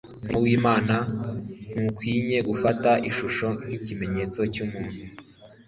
Umurimo 0.23 0.37
w'Imana 0.45 0.95
ntukwinye 1.71 2.37
gufata 2.49 2.91
ishusho 3.09 3.47
n'ikimenyetso 3.67 4.39
cy'umuntu. 4.53 4.99